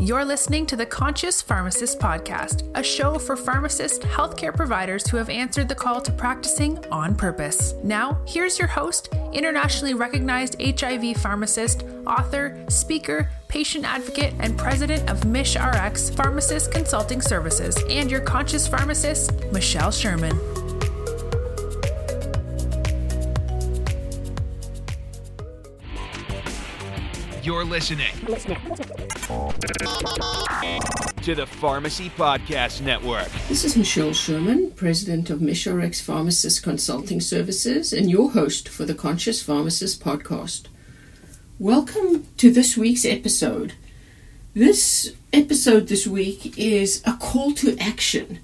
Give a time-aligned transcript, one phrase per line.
[0.00, 5.28] You're listening to the Conscious Pharmacist Podcast, a show for pharmacists, healthcare providers who have
[5.28, 7.74] answered the call to practicing on purpose.
[7.84, 15.20] Now, here's your host, internationally recognized HIV pharmacist, author, speaker, patient advocate, and president of
[15.20, 20.40] MishRx Pharmacist Consulting Services, and your conscious pharmacist, Michelle Sherman.
[27.42, 28.12] You're listening
[31.22, 33.28] to the Pharmacy Podcast Network.
[33.48, 38.94] This is Michelle Sherman, President of MishRx Pharmacist Consulting Services, and your host for the
[38.94, 40.66] Conscious Pharmacist Podcast.
[41.58, 43.72] Welcome to this week's episode.
[44.52, 48.40] This episode this week is a call to action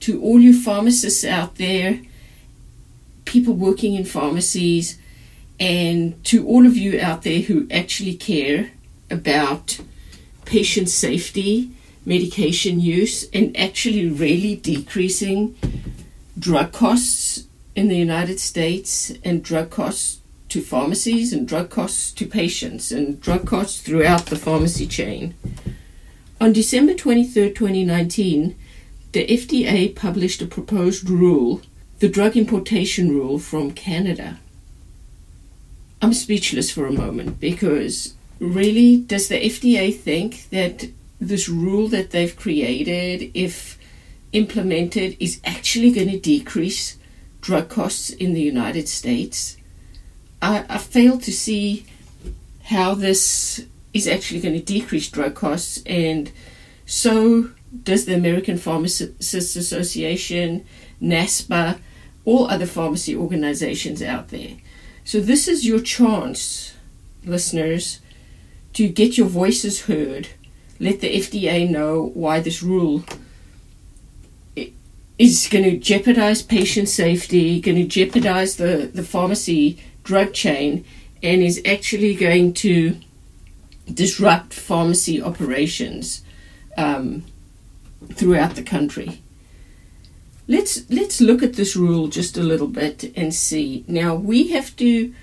[0.00, 2.02] to all you pharmacists out there,
[3.24, 4.98] people working in pharmacies,
[5.58, 8.70] and to all of you out there who actually care
[9.10, 9.78] about
[10.44, 11.70] patient safety,
[12.04, 15.56] medication use, and actually really decreasing
[16.38, 22.26] drug costs in the United States and drug costs to pharmacies and drug costs to
[22.26, 25.34] patients and drug costs throughout the pharmacy chain.
[26.40, 28.56] On December 23, 2019,
[29.12, 31.62] the FDA published a proposed rule,
[32.00, 34.38] the drug importation rule from Canada.
[36.04, 42.10] I'm speechless for a moment because really, does the FDA think that this rule that
[42.10, 43.78] they've created, if
[44.32, 46.98] implemented, is actually going to decrease
[47.40, 49.56] drug costs in the United States?
[50.42, 51.86] I, I fail to see
[52.64, 56.30] how this is actually going to decrease drug costs, and
[56.84, 57.48] so
[57.82, 60.66] does the American Pharmacists Association,
[61.00, 61.78] NASPA,
[62.26, 64.58] all other pharmacy organizations out there.
[65.04, 66.74] So, this is your chance,
[67.24, 68.00] listeners,
[68.72, 70.28] to get your voices heard.
[70.80, 73.04] Let the FDA know why this rule
[75.18, 80.84] is going to jeopardize patient safety, going to jeopardize the, the pharmacy drug chain,
[81.22, 82.96] and is actually going to
[83.92, 86.22] disrupt pharmacy operations
[86.76, 87.24] um,
[88.14, 89.22] throughout the country.
[90.46, 93.84] Let's let's look at this rule just a little bit and see.
[93.88, 95.14] Now we have to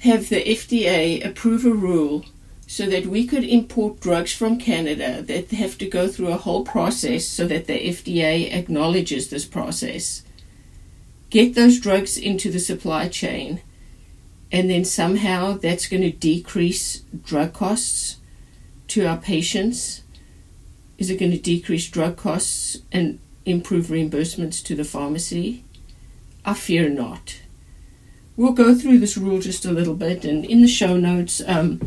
[0.00, 2.24] have the FDA approve a rule
[2.66, 6.64] so that we could import drugs from Canada that have to go through a whole
[6.64, 10.22] process so that the FDA acknowledges this process.
[11.30, 13.62] Get those drugs into the supply chain
[14.52, 18.16] and then somehow that's going to decrease drug costs
[18.88, 20.02] to our patients.
[20.98, 25.64] Is it going to decrease drug costs and improve reimbursements to the pharmacy?
[26.44, 27.40] I fear not.
[28.36, 31.80] We'll go through this rule just a little bit, and in the show notes, um,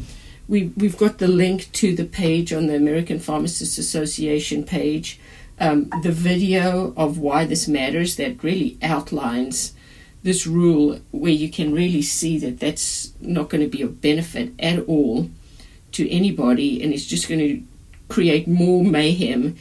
[0.47, 5.19] we, we've got the link to the page on the American Pharmacists Association page,
[5.59, 9.73] um, the video of why this matters that really outlines
[10.23, 14.51] this rule, where you can really see that that's not going to be of benefit
[14.59, 15.29] at all
[15.93, 17.63] to anybody, and it's just going to
[18.09, 19.55] create more mayhem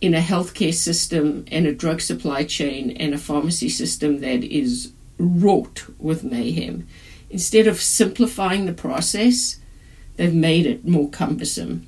[0.00, 4.92] in a healthcare system and a drug supply chain and a pharmacy system that is
[5.18, 6.86] wrought with mayhem.
[7.30, 9.58] Instead of simplifying the process,
[10.16, 11.86] they've made it more cumbersome.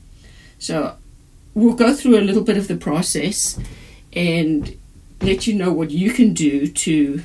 [0.59, 0.97] So
[1.55, 3.59] we'll go through a little bit of the process
[4.13, 4.77] and
[5.23, 7.23] let you know what you can do to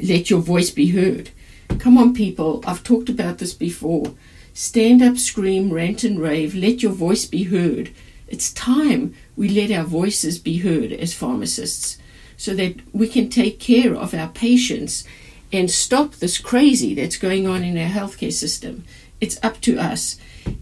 [0.00, 1.30] let your voice be heard.
[1.78, 4.14] Come on, people, I've talked about this before.
[4.54, 6.54] Stand up, scream, rant, and rave.
[6.54, 7.90] Let your voice be heard.
[8.32, 11.98] It's time we let our voices be heard as pharmacists
[12.38, 15.04] so that we can take care of our patients
[15.52, 18.84] and stop this crazy that's going on in our healthcare system.
[19.20, 20.16] It's up to us.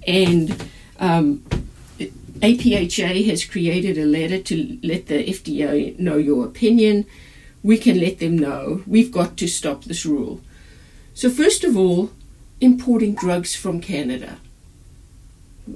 [0.05, 1.45] And um,
[2.41, 7.07] APHA has created a letter to let the FDA know your opinion.
[7.63, 10.41] We can let them know we've got to stop this rule.
[11.15, 12.11] So, first of all,
[12.61, 14.39] importing drugs from Canada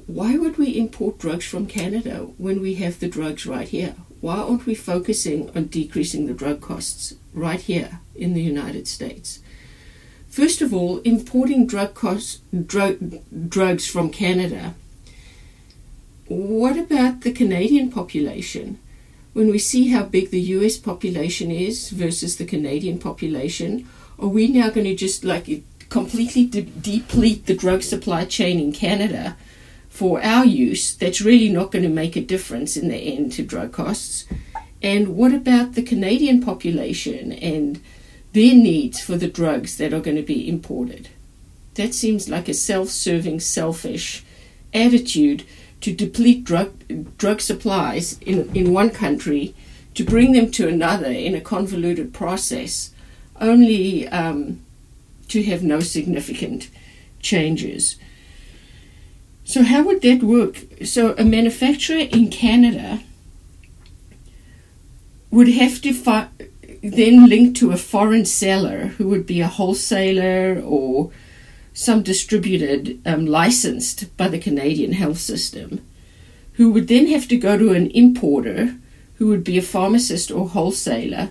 [0.07, 3.95] why would we import drugs from Canada when we have the drugs right here?
[4.21, 9.41] Why aren't we focusing on decreasing the drug costs right here in the United States?
[10.29, 14.75] First of all, importing drug costs, drug, drugs from Canada.
[16.27, 18.79] What about the Canadian population?
[19.33, 23.89] When we see how big the US population is versus the Canadian population,
[24.19, 28.73] are we now going to just like completely de- deplete the drug supply chain in
[28.73, 29.37] Canada
[29.95, 33.45] for our use that's really not going to make a difference in the end to
[33.45, 34.27] drug costs?
[34.83, 37.81] And what about the Canadian population and
[38.33, 41.11] their needs for the drugs that are going to be imported?
[41.75, 44.25] That seems like a self serving, selfish
[44.75, 45.45] attitude
[45.81, 46.73] to deplete drug
[47.17, 49.55] drug supplies in, in one country
[49.95, 52.91] to bring them to another in a convoluted process,
[53.41, 54.61] only um,
[55.29, 56.69] to have no significant
[57.21, 57.95] changes.
[59.45, 60.65] So, how would that work?
[60.85, 63.01] So, a manufacturer in Canada
[65.31, 66.29] would have to fi-
[66.83, 71.11] then link to a foreign seller who would be a wholesaler or
[71.75, 75.85] some distributed um, licensed by the Canadian health system,
[76.55, 78.77] who would then have to go to an importer
[79.17, 81.31] who would be a pharmacist or wholesaler,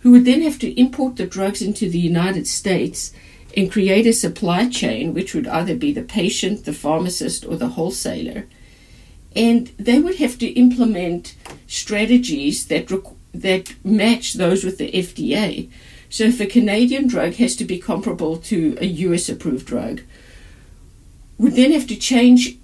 [0.00, 3.12] who would then have to import the drugs into the United States
[3.56, 7.68] and create a supply chain, which would either be the patient, the pharmacist, or the
[7.68, 8.46] wholesaler.
[9.36, 11.34] And they would have to implement
[11.66, 15.70] strategies that, rec- that match those with the FDA.
[16.08, 20.02] So if a Canadian drug has to be comparable to a US approved drug,
[21.38, 22.56] would then have to change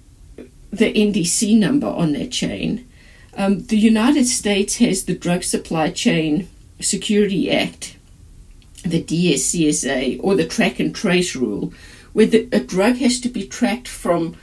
[0.71, 2.87] the NDC number on that chain.
[3.35, 6.49] Um, the United States has the Drug Supply Chain
[6.79, 7.97] Security Act,
[8.83, 11.73] the DSCSA, or the track and trace rule,
[12.13, 14.35] where the, a drug has to be tracked from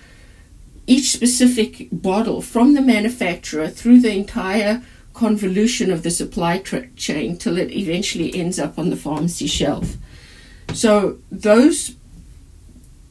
[0.86, 4.82] each specific bottle from the manufacturer through the entire
[5.12, 9.96] convolution of the supply tra- chain till it eventually ends up on the pharmacy shelf.
[10.72, 11.96] So those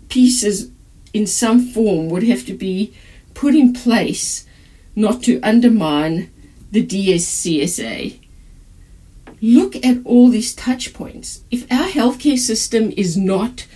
[0.09, 0.71] pieces
[1.13, 2.93] in some form would have to be
[3.33, 4.45] put in place
[4.95, 6.31] not to undermine
[6.71, 8.19] the DSCSA.
[9.41, 11.41] Look at all these touch points.
[11.51, 13.67] If our healthcare system is not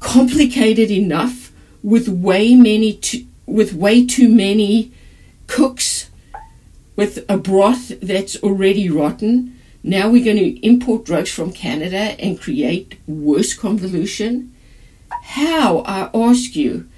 [0.00, 1.52] complicated enough
[1.82, 4.92] with way many to, with way too many
[5.46, 6.10] cooks
[6.96, 12.40] with a broth that's already rotten, now we're going to import drugs from Canada and
[12.40, 14.54] create worse convolution.
[15.22, 16.88] How, I ask you,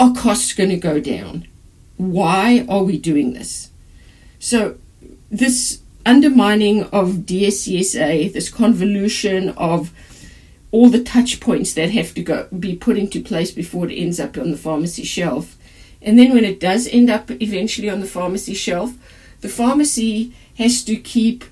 [0.00, 1.46] are costs going to go down?
[1.96, 3.70] Why are we doing this?
[4.38, 4.78] So,
[5.30, 9.92] this undermining of DSCSA, this convolution of
[10.70, 14.20] all the touch points that have to go be put into place before it ends
[14.20, 15.56] up on the pharmacy shelf.
[16.02, 18.94] And then when it does end up eventually on the pharmacy shelf,
[19.40, 21.44] the pharmacy has to keep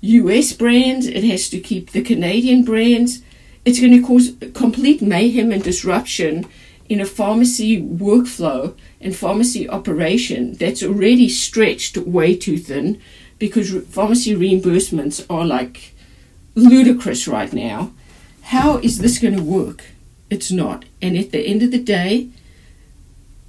[0.00, 3.22] US brands, it has to keep the Canadian brands.
[3.64, 6.46] It's going to cause complete mayhem and disruption
[6.88, 13.00] in a pharmacy workflow and pharmacy operation that's already stretched way too thin
[13.38, 15.94] because pharmacy reimbursements are like
[16.54, 17.92] ludicrous right now.
[18.42, 19.84] How is this going to work?
[20.30, 20.84] It's not.
[21.00, 22.28] And at the end of the day,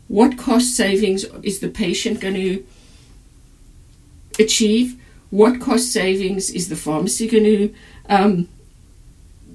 [0.07, 2.65] what cost savings is the patient going to
[4.39, 5.00] achieve?
[5.30, 7.75] What cost savings is the pharmacy going to
[8.07, 8.50] um,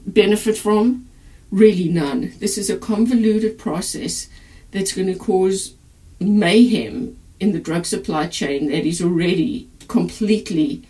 [0.06, 1.08] benefit from?
[1.50, 2.32] Really, none.
[2.38, 4.28] This is a convoluted process
[4.70, 5.74] that's going to cause
[6.20, 10.82] mayhem in the drug supply chain that is already completely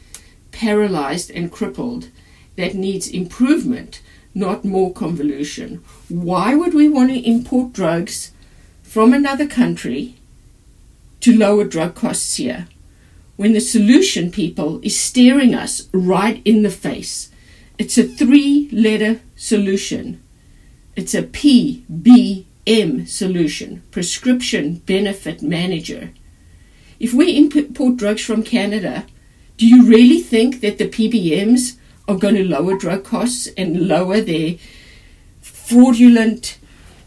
[0.51, 2.09] paralyzed and crippled,
[2.57, 4.01] that needs improvement,
[4.35, 5.85] not more convolution.
[6.09, 8.33] Why would we want to import drugs
[8.83, 10.15] from another country
[11.21, 12.67] to lower drug costs here
[13.37, 17.31] when the solution, people, is staring us right in the face?
[17.77, 20.23] It's a three letter solution.
[20.97, 26.15] It's a PBM solution, Prescription Benefit Manager.
[27.05, 29.05] If we import drugs from Canada,
[29.59, 31.77] do you really think that the PBMs
[32.09, 34.55] are going to lower drug costs and lower their
[35.43, 36.57] fraudulent,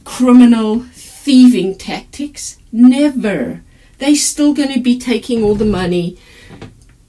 [0.03, 2.59] criminal, thieving tactics?
[2.71, 3.63] Never.
[3.97, 6.19] They're still going to be taking all the money,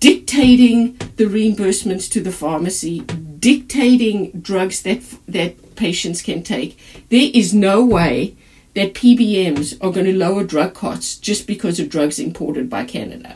[0.00, 6.78] dictating the reimbursements to the pharmacy, dictating drugs that that patients can take.
[7.10, 8.37] There is no way
[8.78, 13.34] that PBMs are going to lower drug costs just because of drugs imported by Canada.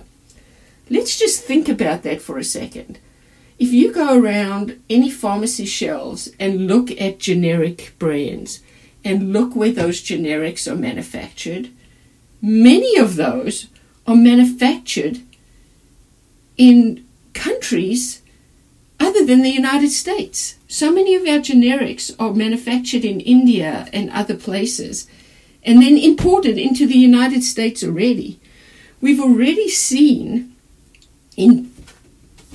[0.88, 3.00] Let's just think about that for a second.
[3.58, 8.60] If you go around any pharmacy shelves and look at generic brands
[9.04, 11.70] and look where those generics are manufactured,
[12.40, 13.66] many of those
[14.06, 15.22] are manufactured
[16.56, 18.22] in countries
[19.00, 20.54] other than the United States.
[20.68, 25.08] So many of our generics are manufactured in India and other places
[25.64, 28.40] and then imported into the United States already.
[29.00, 30.54] We've already seen
[31.36, 31.72] in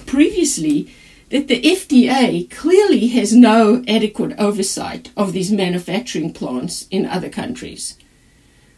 [0.05, 0.93] previously
[1.29, 7.97] that the FDA clearly has no adequate oversight of these manufacturing plants in other countries.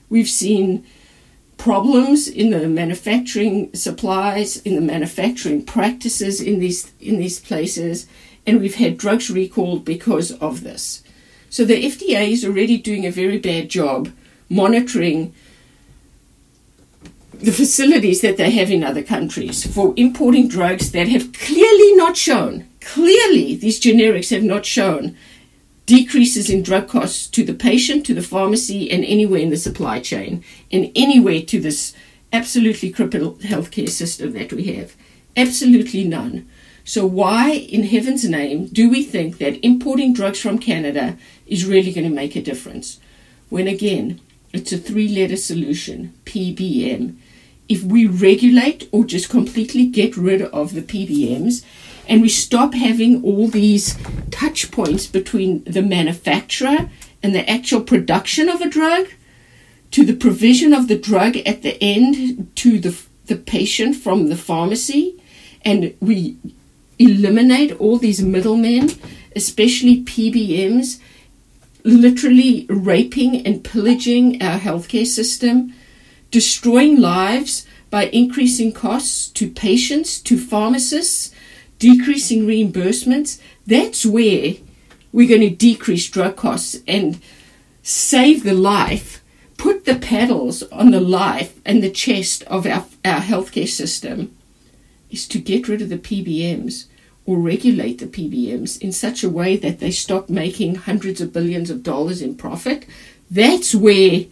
[0.09, 0.85] We've seen
[1.57, 8.07] problems in the manufacturing supplies, in the manufacturing practices in these in these places,
[8.47, 11.03] and we've had drugs recalled because of this.
[11.51, 14.09] So the FDA is already doing a very bad job
[14.49, 15.33] monitoring
[17.33, 22.17] the facilities that they have in other countries for importing drugs that have clearly not
[22.17, 25.15] shown, clearly these generics have not shown
[25.85, 29.99] decreases in drug costs to the patient, to the pharmacy, and anywhere in the supply
[29.99, 31.95] chain, and anywhere to this
[32.31, 34.95] absolutely crippled healthcare system that we have.
[35.35, 36.47] Absolutely none.
[36.83, 41.91] So, why in heaven's name do we think that importing drugs from Canada is really
[41.91, 42.99] going to make a difference?
[43.49, 44.21] When again,
[44.53, 47.15] it's a three letter solution PBM.
[47.67, 51.63] If we regulate or just completely get rid of the PBMs
[52.07, 53.97] and we stop having all these
[54.31, 56.89] touch points between the manufacturer
[57.21, 59.07] and the actual production of a drug
[59.91, 64.35] to the provision of the drug at the end to the, the patient from the
[64.35, 65.21] pharmacy,
[65.63, 66.37] and we
[66.97, 68.91] eliminate all these middlemen,
[69.35, 70.99] especially PBMs,
[71.83, 75.73] literally raping and pillaging our healthcare system,
[76.31, 81.33] destroying lives by increasing costs to patients, to pharmacists,
[81.79, 83.39] decreasing reimbursements.
[83.65, 84.55] That's where
[85.11, 87.19] we're going to decrease drug costs and
[87.81, 89.23] save the life,
[89.57, 94.35] put the pedals on the life and the chest of our, our healthcare system,
[95.09, 96.85] is to get rid of the PBMs
[97.29, 101.69] or regulate the PBMs in such a way that they stop making hundreds of billions
[101.69, 102.87] of dollars in profit.
[103.29, 104.25] That's where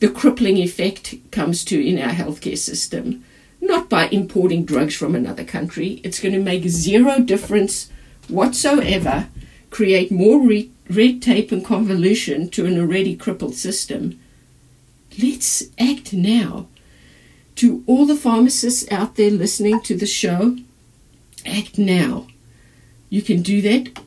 [0.00, 3.24] the crippling effect comes to in our healthcare system.
[3.60, 6.00] Not by importing drugs from another country.
[6.02, 7.88] It's going to make zero difference
[8.26, 9.28] whatsoever,
[9.70, 14.18] create more re- red tape and convolution to an already crippled system.
[15.16, 16.66] Let's act now.
[17.56, 20.56] To all the pharmacists out there listening to the show,
[21.46, 22.26] act now.
[23.10, 24.00] You can do that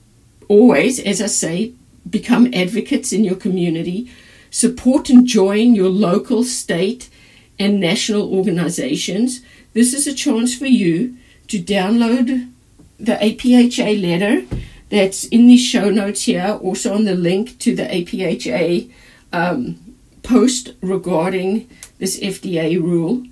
[0.48, 1.74] always, as I say,
[2.10, 4.10] become advocates in your community,
[4.50, 7.10] support and join your local, state,
[7.58, 9.42] and national organizations.
[9.74, 12.52] This is a chance for you to download
[13.00, 14.46] the APHA letter
[14.90, 18.92] that's in the show notes here, also on the link to the APHA
[19.34, 23.26] um, post regarding this FDA rule.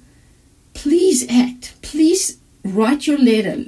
[0.73, 1.75] Please act.
[1.81, 3.63] Please write your letter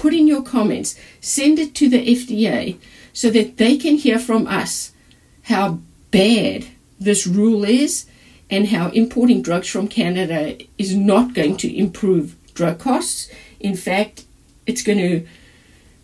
[0.00, 2.78] put in your comments, send it to the FDA
[3.12, 4.92] so that they can hear from us
[5.42, 5.78] how
[6.10, 6.64] bad
[6.98, 8.06] this rule is
[8.48, 13.30] and how importing drugs from Canada is not going to improve drug costs.
[13.60, 14.24] In fact,
[14.66, 15.26] it's going to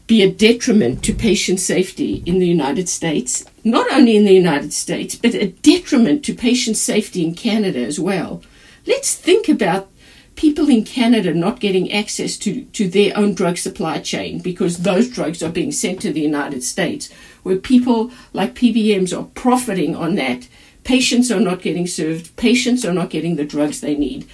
[0.06, 4.74] be a detriment to patient safety in the United States, not only in the United
[4.74, 8.42] States, but a detriment to patient safety in Canada as well.
[8.86, 9.88] Let's think about
[10.37, 15.09] people in Canada not getting access to, to their own drug supply chain because those
[15.09, 17.11] drugs are being sent to the United States,
[17.43, 20.47] where people like PBMs are profiting on that.
[20.85, 24.28] Patients are not getting served, patients are not getting the drugs they need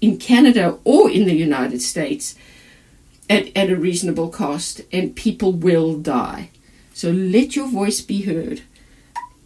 [0.00, 2.36] in Canada or in the United States
[3.28, 6.50] at, at a reasonable cost, and people will die.
[6.94, 8.62] So let your voice be heard.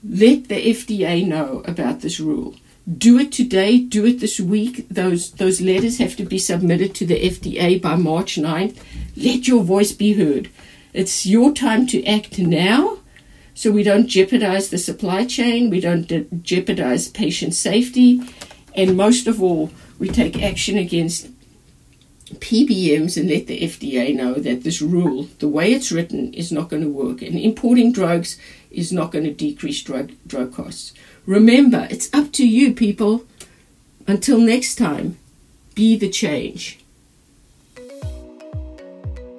[0.05, 2.57] Let the FDA know about this rule
[2.99, 4.89] do it today, do it this week.
[4.89, 8.77] Those those letters have to be submitted to the FDA by March 9th.
[9.17, 10.51] Let your voice be heard.
[10.93, 12.99] It's your time to act now
[13.55, 18.21] so we don't jeopardize the supply chain, we don't de- jeopardize patient safety,
[18.75, 21.29] and most of all, we take action against
[22.41, 26.69] PBMs and let the FDA know that this rule, the way it's written, is not
[26.69, 27.23] going to work.
[27.23, 28.39] And importing drugs
[28.71, 30.93] is not going to decrease drug, drug costs.
[31.27, 33.25] Remember, it's up to you, people.
[34.07, 35.19] Until next time,
[35.75, 36.79] be the change.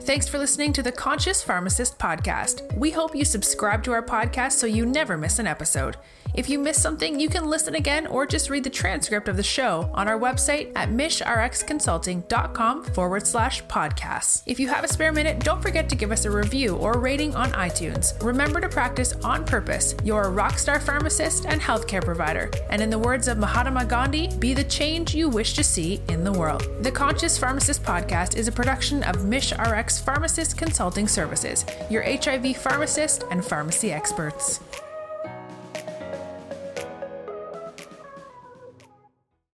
[0.02, 2.76] Thanks for listening to the Conscious Pharmacist podcast.
[2.78, 5.96] We hope you subscribe to our podcast so you never miss an episode.
[6.34, 9.44] If you missed something, you can listen again or just read the transcript of the
[9.44, 14.42] show on our website at mishrxconsulting.com forward slash podcasts.
[14.48, 17.36] If you have a spare minute, don't forget to give us a review or rating
[17.36, 18.22] on iTunes.
[18.24, 19.94] Remember to practice on purpose.
[20.04, 22.50] You're a rockstar pharmacist and healthcare provider.
[22.72, 26.24] And in the words of Mahatma Gandhi, be the change you wish to see in
[26.24, 26.68] the world.
[26.82, 33.24] The Conscious Pharmacist podcast is a production of MishRx Pharmacist Consulting Services, your HIV pharmacist
[33.30, 34.60] and pharmacy experts.